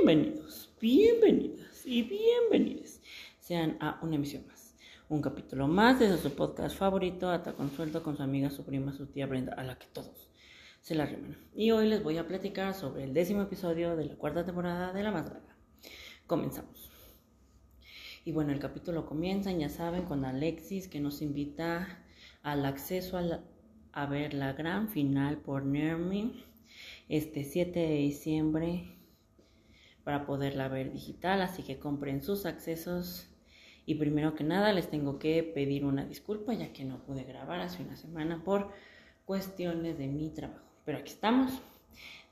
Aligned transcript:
Bienvenidos, 0.00 0.70
bienvenidas 0.80 1.84
y 1.84 2.02
bienvenidos 2.02 3.00
sean 3.40 3.76
a 3.80 3.98
una 4.00 4.14
emisión 4.14 4.46
más, 4.46 4.76
un 5.08 5.20
capítulo 5.20 5.66
más 5.66 5.98
de 5.98 6.16
su 6.16 6.30
podcast 6.36 6.76
favorito, 6.76 7.28
Ata 7.28 7.54
Consuelto 7.54 8.04
con 8.04 8.16
su 8.16 8.22
amiga, 8.22 8.48
su 8.48 8.64
prima, 8.64 8.92
su 8.92 9.06
tía 9.06 9.26
Brenda, 9.26 9.54
a 9.54 9.64
la 9.64 9.76
que 9.76 9.86
todos 9.92 10.30
se 10.82 10.94
la 10.94 11.04
riman. 11.04 11.36
Y 11.52 11.72
hoy 11.72 11.88
les 11.88 12.02
voy 12.04 12.16
a 12.16 12.28
platicar 12.28 12.74
sobre 12.74 13.02
el 13.04 13.12
décimo 13.12 13.42
episodio 13.42 13.96
de 13.96 14.04
la 14.04 14.14
cuarta 14.14 14.46
temporada 14.46 14.92
de 14.92 15.02
La 15.02 15.10
Más 15.10 15.24
Draga. 15.24 15.56
Comenzamos. 16.28 16.90
Y 18.24 18.30
bueno, 18.30 18.52
el 18.52 18.60
capítulo 18.60 19.04
comienza, 19.04 19.50
ya 19.50 19.68
saben, 19.68 20.04
con 20.04 20.24
Alexis 20.24 20.86
que 20.86 21.00
nos 21.00 21.22
invita 21.22 22.04
al 22.42 22.64
acceso 22.66 23.18
a, 23.18 23.40
a 23.92 24.06
ver 24.06 24.32
la 24.32 24.52
gran 24.52 24.88
final 24.88 25.38
por 25.38 25.64
Nermi 25.64 26.44
este 27.08 27.42
7 27.42 27.80
de 27.80 27.94
diciembre 27.96 28.97
para 30.08 30.24
poderla 30.24 30.68
ver 30.68 30.90
digital, 30.90 31.42
así 31.42 31.62
que 31.62 31.78
compren 31.78 32.22
sus 32.22 32.46
accesos. 32.46 33.28
Y 33.84 33.96
primero 33.96 34.34
que 34.34 34.42
nada 34.42 34.72
les 34.72 34.88
tengo 34.88 35.18
que 35.18 35.42
pedir 35.42 35.84
una 35.84 36.06
disculpa 36.06 36.54
ya 36.54 36.72
que 36.72 36.86
no 36.86 37.04
pude 37.04 37.24
grabar 37.24 37.60
hace 37.60 37.82
una 37.82 37.94
semana 37.94 38.42
por 38.42 38.72
cuestiones 39.26 39.98
de 39.98 40.06
mi 40.06 40.30
trabajo. 40.30 40.64
Pero 40.86 40.96
aquí 40.96 41.12
estamos, 41.12 41.52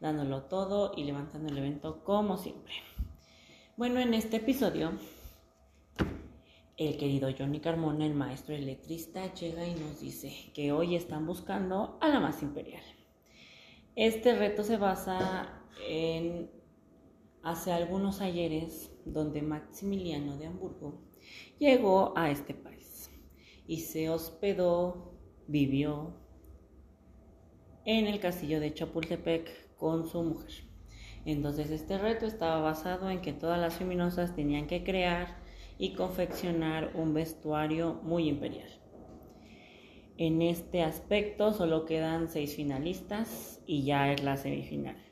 dándolo 0.01 0.45
todo 0.45 0.95
y 0.97 1.05
levantando 1.05 1.53
el 1.53 1.59
evento 1.59 2.03
como 2.03 2.39
siempre. 2.39 2.73
Bueno, 3.77 4.01
en 4.01 4.15
este 4.15 4.39
episodio, 4.39 4.93
el 6.79 6.97
querido 6.97 7.29
Johnny 7.39 7.61
Carmona, 7.61 8.07
el 8.07 8.15
maestro 8.15 8.55
electrista, 8.55 9.35
llega 9.35 9.67
y 9.67 9.75
nos 9.75 10.01
dice 10.01 10.33
que 10.55 10.73
hoy 10.73 10.97
están 10.97 11.27
buscando 11.27 11.99
a 12.01 12.09
la 12.09 12.21
más 12.21 12.43
imperial. 12.43 12.85
Este 13.97 14.35
reto 14.35 14.65
se 14.65 14.79
basa 14.79 15.61
en 15.87 16.57
hace 17.47 17.71
algunos 17.71 18.21
ayeres 18.21 18.91
donde 19.05 19.41
Maximiliano 19.41 20.37
de 20.37 20.47
Hamburgo 20.47 21.01
llegó 21.61 22.13
a 22.17 22.29
este 22.29 22.55
país 22.55 23.09
y 23.69 23.83
se 23.83 24.11
hospedó, 24.11 25.15
vivió 25.47 26.17
en 27.85 28.09
el 28.09 28.19
castillo 28.19 28.59
de 28.59 28.75
Chapultepec 28.75 29.77
con 29.77 30.09
su 30.09 30.25
mujer. 30.25 30.65
Entonces 31.25 31.71
este 31.71 31.99
reto 31.99 32.27
estaba 32.27 32.61
basado 32.61 33.11
en 33.11 33.21
que 33.21 33.33
todas 33.33 33.61
las 33.61 33.75
feminosas 33.75 34.35
tenían 34.35 34.67
que 34.67 34.83
crear 34.83 35.39
y 35.79 35.95
confeccionar 35.95 36.97
un 36.97 37.15
vestuario 37.15 38.01
muy 38.03 38.29
imperial. 38.29 38.71
En 40.17 40.43
este 40.43 40.83
aspecto 40.83 41.53
solo 41.53 41.85
quedan 41.85 42.29
seis 42.29 42.57
finalistas 42.57 43.63
y 43.67 43.85
ya 43.85 44.13
es 44.13 44.25
la 44.25 44.37
semifinal. 44.37 45.06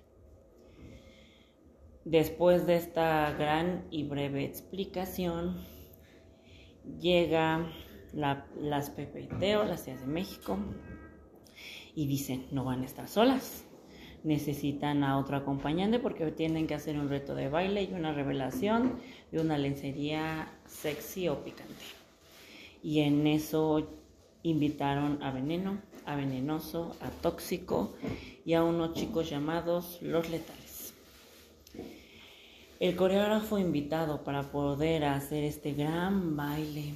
Después 2.04 2.66
de 2.66 2.76
esta 2.76 3.32
gran 3.32 3.86
y 3.90 4.04
breve 4.04 4.44
explicación, 4.44 5.64
llega 7.00 7.66
las 8.12 8.90
PPT 8.90 9.42
las 9.66 9.84
Ciudad 9.84 9.98
de 10.00 10.06
México, 10.06 10.58
y 11.94 12.06
dicen, 12.06 12.46
no 12.50 12.64
van 12.64 12.82
a 12.82 12.86
estar 12.86 13.08
solas, 13.08 13.64
necesitan 14.22 15.04
a 15.04 15.18
otro 15.18 15.36
acompañante 15.36 15.98
porque 15.98 16.30
tienen 16.32 16.66
que 16.66 16.74
hacer 16.74 16.98
un 16.98 17.08
reto 17.08 17.34
de 17.34 17.48
baile 17.48 17.84
y 17.84 17.92
una 17.92 18.12
revelación 18.12 18.98
de 19.30 19.40
una 19.40 19.58
lencería 19.58 20.48
sexy 20.66 21.28
o 21.28 21.44
picante. 21.44 21.84
Y 22.82 23.00
en 23.00 23.26
eso 23.26 23.88
invitaron 24.42 25.22
a 25.22 25.30
Veneno, 25.30 25.80
a 26.04 26.16
Venenoso, 26.16 26.96
a 27.00 27.08
Tóxico 27.08 27.94
y 28.44 28.54
a 28.54 28.62
unos 28.62 28.94
chicos 28.94 29.30
llamados 29.30 29.98
Los 30.02 30.28
Letales. 30.28 30.63
El 32.80 32.96
coreógrafo 32.96 33.58
invitado 33.58 34.24
para 34.24 34.50
poder 34.50 35.04
hacer 35.04 35.44
este 35.44 35.74
gran 35.74 36.36
baile 36.36 36.94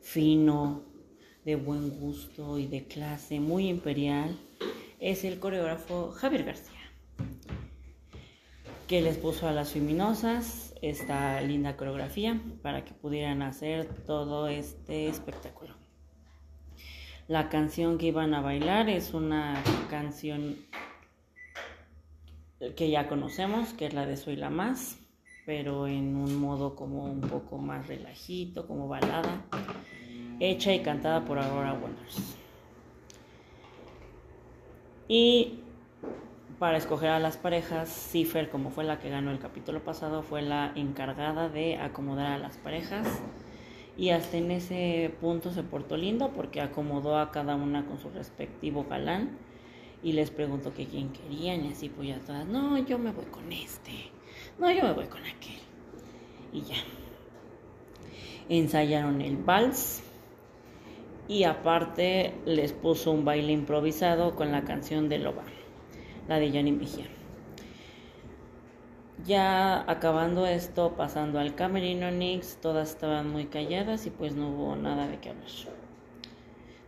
fino, 0.00 0.82
de 1.44 1.56
buen 1.56 1.90
gusto 1.98 2.58
y 2.58 2.66
de 2.68 2.84
clase 2.86 3.40
muy 3.40 3.68
imperial 3.68 4.38
es 5.00 5.24
el 5.24 5.40
coreógrafo 5.40 6.12
Javier 6.12 6.44
García, 6.44 6.80
que 8.86 9.02
les 9.02 9.18
puso 9.18 9.48
a 9.48 9.52
las 9.52 9.72
feminosas 9.72 10.74
esta 10.80 11.40
linda 11.40 11.76
coreografía 11.76 12.40
para 12.62 12.84
que 12.84 12.94
pudieran 12.94 13.42
hacer 13.42 13.86
todo 14.06 14.46
este 14.46 15.08
espectáculo. 15.08 15.74
La 17.26 17.48
canción 17.48 17.98
que 17.98 18.06
iban 18.06 18.32
a 18.32 18.42
bailar 18.42 18.88
es 18.88 19.12
una 19.12 19.62
canción 19.90 20.56
que 22.76 22.90
ya 22.90 23.08
conocemos, 23.08 23.72
que 23.72 23.86
es 23.86 23.94
la 23.94 24.06
de 24.06 24.16
Soy 24.16 24.36
la 24.36 24.50
Más, 24.50 24.98
pero 25.46 25.86
en 25.86 26.16
un 26.16 26.36
modo 26.40 26.74
como 26.74 27.04
un 27.04 27.20
poco 27.20 27.58
más 27.58 27.86
relajito, 27.86 28.66
como 28.66 28.88
balada, 28.88 29.44
hecha 30.40 30.72
y 30.72 30.80
cantada 30.80 31.24
por 31.24 31.38
Aurora 31.38 31.74
Wonders. 31.74 32.36
Y 35.06 35.60
para 36.58 36.78
escoger 36.78 37.10
a 37.10 37.18
las 37.18 37.36
parejas, 37.36 37.90
Cipher, 37.90 38.48
como 38.48 38.70
fue 38.70 38.84
la 38.84 38.98
que 38.98 39.10
ganó 39.10 39.30
el 39.30 39.38
capítulo 39.38 39.84
pasado, 39.84 40.22
fue 40.22 40.40
la 40.40 40.72
encargada 40.76 41.48
de 41.48 41.76
acomodar 41.76 42.32
a 42.32 42.38
las 42.38 42.56
parejas. 42.56 43.06
Y 43.96 44.10
hasta 44.10 44.38
en 44.38 44.50
ese 44.50 45.14
punto 45.20 45.52
se 45.52 45.62
portó 45.62 45.96
lindo 45.96 46.32
porque 46.34 46.60
acomodó 46.60 47.18
a 47.18 47.30
cada 47.30 47.54
una 47.54 47.86
con 47.86 47.98
su 47.98 48.10
respectivo 48.10 48.86
galán 48.88 49.38
y 50.04 50.12
les 50.12 50.30
preguntó 50.30 50.74
que 50.74 50.84
quién 50.84 51.08
querían 51.12 51.64
y 51.64 51.72
así 51.72 51.88
pues 51.88 52.08
ya 52.08 52.20
todas, 52.20 52.46
no, 52.46 52.76
yo 52.78 52.98
me 52.98 53.10
voy 53.10 53.24
con 53.24 53.50
este, 53.50 54.10
no, 54.58 54.70
yo 54.70 54.82
me 54.82 54.92
voy 54.92 55.06
con 55.06 55.22
aquel. 55.24 55.58
Y 56.52 56.60
ya. 56.60 56.76
Ensayaron 58.50 59.22
el 59.22 59.38
vals 59.38 60.02
y 61.26 61.44
aparte 61.44 62.34
les 62.44 62.74
puso 62.74 63.10
un 63.10 63.24
baile 63.24 63.52
improvisado 63.52 64.36
con 64.36 64.52
la 64.52 64.64
canción 64.64 65.08
de 65.08 65.18
Loba, 65.18 65.44
la 66.28 66.38
de 66.38 66.50
Johnny 66.50 66.70
Mejía. 66.70 67.06
Ya 69.24 69.90
acabando 69.90 70.46
esto, 70.46 70.96
pasando 70.96 71.38
al 71.38 71.54
camerino 71.54 72.10
Nix, 72.10 72.58
todas 72.60 72.90
estaban 72.90 73.30
muy 73.30 73.46
calladas 73.46 74.04
y 74.04 74.10
pues 74.10 74.36
no 74.36 74.50
hubo 74.50 74.76
nada 74.76 75.08
de 75.08 75.18
qué 75.18 75.30
hablar. 75.30 75.48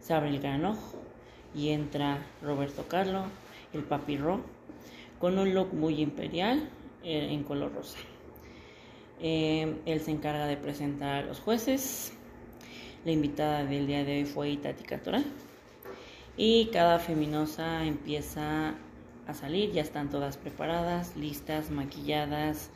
Se 0.00 0.12
abre 0.12 0.28
el 0.28 0.40
gran 0.40 0.66
ojo 0.66 1.05
y 1.56 1.70
entra 1.70 2.18
Roberto 2.42 2.86
Carlo, 2.86 3.24
el 3.72 3.82
papirro, 3.82 4.42
con 5.18 5.38
un 5.38 5.54
look 5.54 5.72
muy 5.72 6.02
imperial 6.02 6.68
eh, 7.02 7.28
en 7.30 7.42
color 7.42 7.72
rosa. 7.74 7.98
Eh, 9.20 9.76
él 9.86 10.00
se 10.00 10.10
encarga 10.10 10.46
de 10.46 10.58
presentar 10.58 11.24
a 11.24 11.26
los 11.26 11.40
jueces. 11.40 12.12
La 13.06 13.12
invitada 13.12 13.64
del 13.64 13.86
día 13.86 14.04
de 14.04 14.18
hoy 14.18 14.24
fue 14.26 14.50
Itati 14.50 14.84
Cantoral. 14.84 15.24
Y 16.36 16.66
cada 16.66 16.98
feminosa 16.98 17.84
empieza 17.84 18.74
a 19.26 19.34
salir, 19.34 19.72
ya 19.72 19.80
están 19.80 20.10
todas 20.10 20.36
preparadas, 20.36 21.16
listas, 21.16 21.70
maquilladas, 21.70 22.70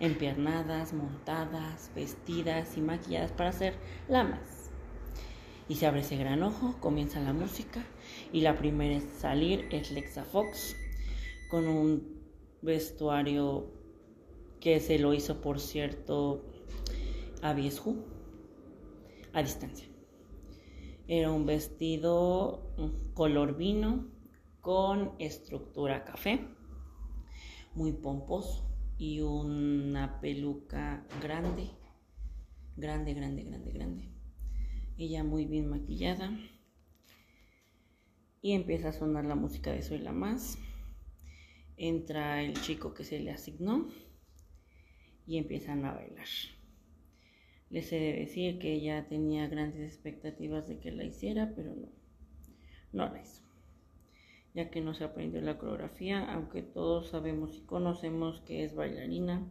empiernadas, 0.00 0.94
montadas, 0.94 1.90
vestidas 1.94 2.78
y 2.78 2.80
maquilladas 2.80 3.32
para 3.32 3.50
hacer 3.50 3.74
la 4.08 4.24
más 4.24 4.64
y 5.68 5.76
se 5.76 5.86
abre 5.86 6.00
ese 6.00 6.16
gran 6.16 6.42
ojo, 6.42 6.74
comienza 6.80 7.20
la 7.20 7.32
música 7.32 7.80
y 8.34 8.40
la 8.40 8.58
primera 8.58 8.96
en 8.96 9.08
salir 9.18 9.68
es 9.70 9.92
Lexa 9.92 10.24
Fox 10.24 10.74
con 11.48 11.68
un 11.68 12.20
vestuario 12.62 13.72
que 14.60 14.80
se 14.80 14.98
lo 14.98 15.14
hizo 15.14 15.40
por 15.40 15.60
cierto 15.60 16.44
a 17.42 17.54
Viesju 17.54 18.04
a 19.32 19.42
distancia. 19.42 19.86
Era 21.06 21.30
un 21.30 21.46
vestido 21.46 22.74
color 23.14 23.56
vino 23.56 24.10
con 24.60 25.12
estructura 25.20 26.04
café, 26.04 26.44
muy 27.74 27.92
pomposo 27.92 28.68
y 28.98 29.20
una 29.20 30.20
peluca 30.20 31.06
grande, 31.22 31.70
grande, 32.76 33.14
grande, 33.14 33.44
grande, 33.44 33.72
grande 33.72 34.14
ella 34.96 35.24
muy 35.24 35.44
bien 35.46 35.68
maquillada. 35.68 36.30
Y 38.44 38.52
empieza 38.52 38.90
a 38.90 38.92
sonar 38.92 39.24
la 39.24 39.36
música 39.36 39.72
de 39.72 39.80
Soy 39.80 40.02
Más. 40.02 40.58
Entra 41.78 42.42
el 42.42 42.60
chico 42.60 42.92
que 42.92 43.02
se 43.02 43.18
le 43.18 43.30
asignó 43.30 43.88
y 45.26 45.38
empiezan 45.38 45.86
a 45.86 45.94
bailar. 45.94 46.26
Les 47.70 47.90
he 47.90 47.98
de 47.98 48.12
decir 48.12 48.58
que 48.58 48.74
ella 48.74 49.08
tenía 49.08 49.48
grandes 49.48 49.80
expectativas 49.90 50.68
de 50.68 50.78
que 50.78 50.92
la 50.92 51.04
hiciera, 51.04 51.54
pero 51.56 51.74
no, 51.74 51.88
no 52.92 53.10
la 53.10 53.22
hizo. 53.22 53.40
Ya 54.52 54.68
que 54.68 54.82
no 54.82 54.92
se 54.92 55.04
aprendió 55.04 55.40
la 55.40 55.56
coreografía, 55.56 56.30
aunque 56.30 56.60
todos 56.60 57.08
sabemos 57.08 57.56
y 57.56 57.60
conocemos 57.62 58.42
que 58.42 58.62
es 58.62 58.74
bailarina, 58.74 59.48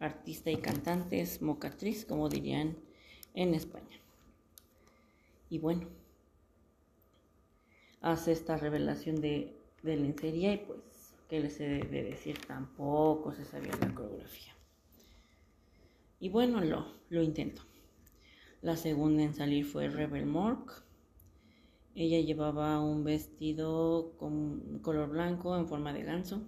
artista 0.00 0.50
y 0.50 0.58
cantante, 0.58 1.22
es 1.22 1.40
mocatriz, 1.40 2.04
como 2.04 2.28
dirían 2.28 2.76
en 3.32 3.54
España. 3.54 4.02
Y 5.48 5.60
bueno, 5.60 6.01
hace 8.02 8.32
esta 8.32 8.56
revelación 8.56 9.20
de, 9.20 9.56
lencería 9.82 10.52
y 10.52 10.58
pues 10.58 11.14
que 11.28 11.40
les 11.40 11.58
he 11.60 11.78
de 11.84 12.02
decir, 12.04 12.38
tampoco 12.46 13.32
se 13.32 13.44
sabía 13.44 13.72
la 13.80 13.94
coreografía. 13.94 14.52
Y 16.20 16.28
bueno, 16.28 16.60
lo, 16.60 16.86
lo 17.08 17.22
intento. 17.22 17.62
La 18.60 18.76
segunda 18.76 19.22
en 19.22 19.34
salir 19.34 19.64
fue 19.64 19.88
Rebel 19.88 20.26
Mork. 20.26 20.84
Ella 21.94 22.20
llevaba 22.20 22.80
un 22.80 23.02
vestido 23.02 24.12
con 24.18 24.78
color 24.80 25.10
blanco 25.10 25.56
en 25.56 25.66
forma 25.66 25.92
de 25.92 26.04
ganso. 26.04 26.42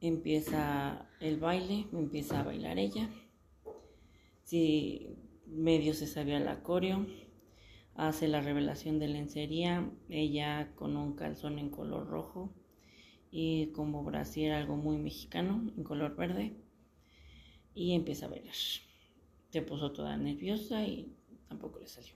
Empieza 0.00 1.08
el 1.20 1.38
baile, 1.38 1.86
empieza 1.92 2.40
a 2.40 2.44
bailar 2.44 2.78
ella. 2.78 3.10
Si 4.44 5.16
medio 5.46 5.94
se 5.94 6.06
sabía 6.06 6.40
la 6.40 6.62
coreo, 6.62 7.06
hace 7.94 8.28
la 8.28 8.40
revelación 8.40 8.98
de 8.98 9.08
lencería, 9.08 9.88
ella 10.08 10.72
con 10.74 10.96
un 10.96 11.14
calzón 11.14 11.58
en 11.58 11.70
color 11.70 12.08
rojo 12.08 12.52
y 13.30 13.68
como 13.68 14.04
brasier 14.04 14.52
algo 14.52 14.76
muy 14.76 14.96
mexicano 14.96 15.72
en 15.76 15.84
color 15.84 16.16
verde 16.16 16.56
y 17.74 17.94
empieza 17.94 18.26
a 18.26 18.30
bailar. 18.30 18.54
Se 19.50 19.62
puso 19.62 19.92
toda 19.92 20.16
nerviosa 20.16 20.84
y 20.86 21.14
tampoco 21.48 21.78
le 21.78 21.86
salió. 21.86 22.14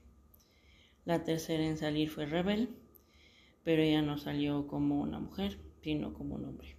La 1.04 1.24
tercera 1.24 1.64
en 1.64 1.76
salir 1.76 2.10
fue 2.10 2.26
Rebel, 2.26 2.70
pero 3.62 3.82
ella 3.82 4.02
no 4.02 4.18
salió 4.18 4.66
como 4.66 5.00
una 5.00 5.20
mujer, 5.20 5.58
sino 5.82 6.12
como 6.12 6.34
un 6.34 6.44
hombre. 6.44 6.76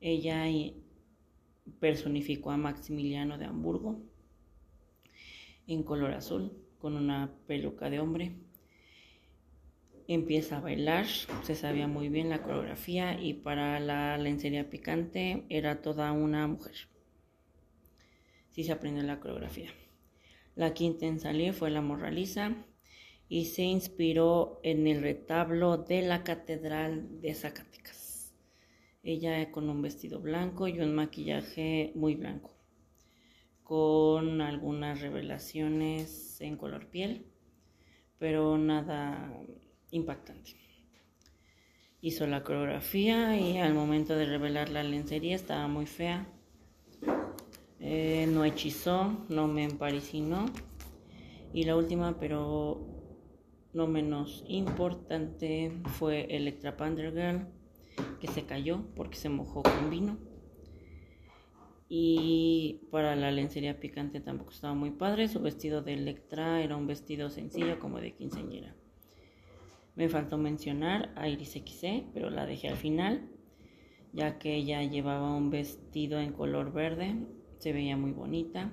Ella 0.00 0.44
personificó 1.80 2.50
a 2.50 2.56
Maximiliano 2.56 3.38
de 3.38 3.44
Hamburgo 3.44 4.02
en 5.66 5.82
color 5.82 6.12
azul 6.12 6.63
con 6.84 6.96
una 6.96 7.32
peluca 7.46 7.88
de 7.88 7.98
hombre. 7.98 8.32
Empieza 10.06 10.58
a 10.58 10.60
bailar, 10.60 11.06
se 11.06 11.54
sabía 11.54 11.88
muy 11.88 12.10
bien 12.10 12.28
la 12.28 12.42
coreografía 12.42 13.18
y 13.18 13.32
para 13.32 13.80
la 13.80 14.18
lencería 14.18 14.68
picante 14.68 15.46
era 15.48 15.80
toda 15.80 16.12
una 16.12 16.46
mujer. 16.46 16.74
Sí 18.50 18.64
se 18.64 18.72
aprendió 18.72 19.02
la 19.02 19.18
coreografía. 19.18 19.70
La 20.56 20.74
quinta 20.74 21.06
en 21.06 21.20
salir 21.20 21.54
fue 21.54 21.70
la 21.70 21.80
morraliza 21.80 22.54
y 23.30 23.46
se 23.46 23.62
inspiró 23.62 24.60
en 24.62 24.86
el 24.86 25.00
retablo 25.00 25.78
de 25.78 26.02
la 26.02 26.22
catedral 26.22 27.22
de 27.22 27.32
Zacatecas. 27.32 28.34
Ella 29.02 29.50
con 29.50 29.70
un 29.70 29.80
vestido 29.80 30.20
blanco 30.20 30.68
y 30.68 30.80
un 30.80 30.94
maquillaje 30.94 31.92
muy 31.94 32.14
blanco 32.14 32.54
con 33.64 34.42
algunas 34.42 35.00
revelaciones 35.00 36.40
en 36.40 36.56
color 36.56 36.88
piel, 36.90 37.26
pero 38.18 38.56
nada 38.58 39.42
impactante. 39.90 40.52
Hizo 42.02 42.26
la 42.26 42.44
coreografía 42.44 43.40
y 43.40 43.56
al 43.56 43.72
momento 43.72 44.14
de 44.14 44.26
revelar 44.26 44.68
la 44.68 44.82
lencería 44.82 45.34
estaba 45.34 45.66
muy 45.68 45.86
fea. 45.86 46.28
Eh, 47.80 48.26
no 48.30 48.44
hechizó, 48.44 49.26
no 49.30 49.48
me 49.48 49.64
emparicinó. 49.64 50.46
Y 51.54 51.64
la 51.64 51.76
última, 51.76 52.18
pero 52.18 52.86
no 53.72 53.86
menos 53.86 54.44
importante, 54.46 55.72
fue 55.98 56.26
Electra 56.28 56.76
Pandergirl, 56.76 57.46
que 58.20 58.28
se 58.28 58.44
cayó 58.44 58.84
porque 58.94 59.16
se 59.16 59.30
mojó 59.30 59.62
con 59.62 59.88
vino. 59.88 60.33
Y 61.88 62.80
para 62.90 63.14
la 63.14 63.30
lencería 63.30 63.78
picante 63.78 64.20
tampoco 64.20 64.50
estaba 64.50 64.74
muy 64.74 64.90
padre. 64.90 65.28
Su 65.28 65.40
vestido 65.40 65.82
de 65.82 65.94
Electra 65.94 66.62
era 66.62 66.76
un 66.76 66.86
vestido 66.86 67.28
sencillo 67.30 67.78
como 67.78 68.00
de 68.00 68.14
quinceañera. 68.14 68.74
Me 69.94 70.08
faltó 70.08 70.38
mencionar 70.38 71.12
a 71.14 71.28
Iris 71.28 71.52
XC, 71.52 72.06
pero 72.12 72.30
la 72.30 72.46
dejé 72.46 72.68
al 72.68 72.76
final, 72.76 73.28
ya 74.12 74.38
que 74.38 74.56
ella 74.56 74.82
llevaba 74.82 75.36
un 75.36 75.50
vestido 75.50 76.20
en 76.20 76.32
color 76.32 76.72
verde, 76.72 77.14
se 77.58 77.72
veía 77.72 77.96
muy 77.96 78.12
bonita. 78.12 78.72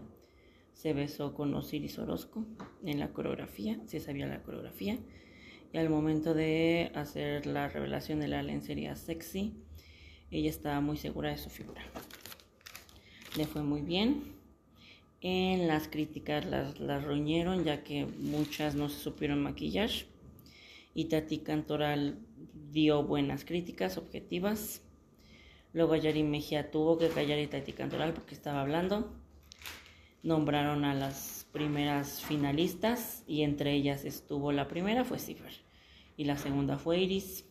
Se 0.73 0.93
besó 0.93 1.35
con 1.35 1.53
Osiris 1.53 1.99
Orozco 1.99 2.45
en 2.83 2.99
la 2.99 3.11
coreografía, 3.11 3.79
se 3.85 3.99
sabía 3.99 4.25
la 4.25 4.41
coreografía. 4.41 4.97
Y 5.73 5.77
al 5.77 5.89
momento 5.89 6.33
de 6.33 6.91
hacer 6.95 7.45
la 7.45 7.67
revelación 7.67 8.19
de 8.19 8.29
la 8.29 8.41
lencería 8.41 8.95
sexy, 8.95 9.53
ella 10.31 10.49
estaba 10.49 10.81
muy 10.81 10.97
segura 10.97 11.29
de 11.29 11.37
su 11.37 11.49
figura 11.49 11.83
le 13.37 13.45
fue 13.45 13.63
muy 13.63 13.81
bien. 13.81 14.23
En 15.21 15.67
las 15.67 15.87
críticas 15.87 16.45
las, 16.45 16.79
las 16.79 17.03
ya 17.63 17.83
que 17.83 18.05
muchas 18.05 18.75
no 18.75 18.89
se 18.89 18.99
supieron 18.99 19.43
maquillar. 19.43 19.89
Y 20.93 21.05
Tati 21.05 21.39
Cantoral 21.39 22.19
dio 22.71 23.03
buenas 23.03 23.45
críticas 23.45 23.97
objetivas. 23.97 24.81
Luego 25.73 25.95
Yari 25.95 26.23
Mejía 26.23 26.71
tuvo 26.71 26.97
que 26.97 27.09
callar 27.09 27.39
a 27.39 27.49
Tati 27.49 27.73
Cantoral 27.73 28.13
porque 28.13 28.33
estaba 28.33 28.61
hablando. 28.61 29.13
Nombraron 30.23 30.85
a 30.85 30.93
las 30.93 31.47
primeras 31.51 32.21
finalistas 32.21 33.23
y 33.27 33.43
entre 33.43 33.73
ellas 33.73 34.05
estuvo 34.05 34.51
la 34.51 34.67
primera 34.67 35.03
fue 35.03 35.19
Cipher 35.19 35.53
y 36.17 36.25
la 36.25 36.37
segunda 36.37 36.77
fue 36.77 36.99
Iris. 36.99 37.45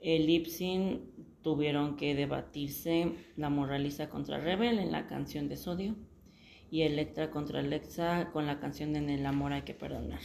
El 0.00 0.26
Lipsin 0.26 1.10
tuvieron 1.42 1.96
que 1.96 2.14
debatirse 2.14 3.14
la 3.36 3.50
Moraliza 3.50 4.08
contra 4.08 4.38
Rebel 4.38 4.78
en 4.78 4.92
la 4.92 5.06
canción 5.06 5.48
de 5.48 5.56
Sodio 5.56 5.96
y 6.70 6.82
Electra 6.82 7.30
contra 7.30 7.60
Alexa 7.60 8.30
con 8.32 8.46
la 8.46 8.60
canción 8.60 8.92
de 8.92 9.00
En 9.00 9.10
el 9.10 9.26
amor 9.26 9.52
hay 9.52 9.62
que 9.62 9.74
perdonar. 9.74 10.20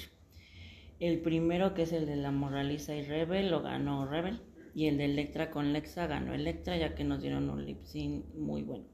El 1.00 1.22
primero, 1.22 1.74
que 1.74 1.84
es 1.84 1.92
el 1.92 2.06
de 2.06 2.16
la 2.16 2.32
Moraliza 2.32 2.96
y 2.96 3.02
Rebel, 3.02 3.50
lo 3.50 3.62
ganó 3.62 4.06
Rebel 4.06 4.42
y 4.76 4.88
el 4.88 4.98
de 4.98 5.06
Electra 5.06 5.50
con 5.50 5.74
Lexa 5.74 6.08
ganó 6.08 6.34
Electra 6.34 6.78
ya 6.78 6.96
que 6.96 7.04
nos 7.04 7.22
dieron 7.22 7.50
un 7.50 7.66
lip 7.66 7.84
sync 7.84 8.26
muy 8.36 8.64
bueno. 8.64 8.86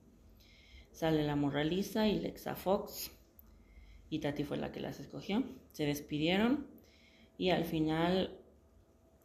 Sale 0.91 1.23
la 1.23 1.35
Moraliza 1.35 2.07
y 2.07 2.19
Lexa 2.19 2.55
Fox 2.55 3.11
y 4.09 4.19
Tati 4.19 4.43
fue 4.43 4.57
la 4.57 4.71
que 4.71 4.79
las 4.79 4.99
escogió. 4.99 5.43
Se 5.71 5.85
despidieron 5.85 6.67
y 7.37 7.51
al 7.51 7.65
final 7.65 8.38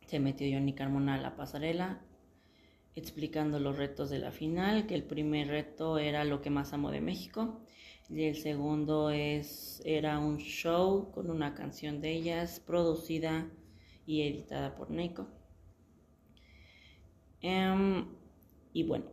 se 0.06 0.20
metió 0.20 0.46
Johnny 0.52 0.74
Carmona 0.74 1.14
a 1.14 1.20
la 1.20 1.36
pasarela 1.36 2.00
explicando 2.96 3.58
los 3.58 3.76
retos 3.76 4.10
de 4.10 4.18
la 4.18 4.30
final, 4.30 4.86
que 4.86 4.94
el 4.94 5.04
primer 5.04 5.48
reto 5.48 5.98
era 5.98 6.24
lo 6.24 6.40
que 6.42 6.50
más 6.50 6.72
amo 6.72 6.90
de 6.90 7.00
México 7.00 7.60
y 8.08 8.24
el 8.24 8.36
segundo 8.36 9.10
es 9.10 9.82
era 9.84 10.18
un 10.18 10.38
show 10.38 11.10
con 11.12 11.30
una 11.30 11.54
canción 11.54 12.00
de 12.00 12.12
ellas 12.12 12.60
producida 12.60 13.50
y 14.06 14.22
editada 14.22 14.74
por 14.74 14.90
Neiko. 14.90 15.26
Em, 17.40 18.06
y 18.72 18.84
bueno, 18.84 19.06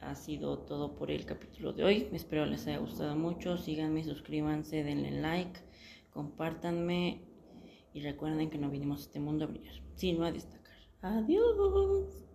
ha 0.00 0.14
sido 0.14 0.58
todo 0.60 0.94
por 0.94 1.10
el 1.10 1.24
capítulo 1.26 1.72
de 1.72 1.84
hoy. 1.84 2.08
Espero 2.12 2.46
les 2.46 2.66
haya 2.66 2.78
gustado 2.78 3.16
mucho. 3.16 3.56
Síganme, 3.56 4.04
suscríbanse, 4.04 4.84
denle 4.84 5.10
like, 5.10 5.60
compártanme 6.12 7.27
y 7.94 8.00
recuerden 8.00 8.50
que 8.50 8.58
no 8.58 8.70
vinimos 8.70 9.00
a 9.00 9.02
este 9.04 9.20
mundo 9.20 9.44
a 9.44 9.48
brillar, 9.48 9.74
sino 9.94 10.24
a 10.24 10.32
destacar. 10.32 10.76
Adiós. 11.02 12.24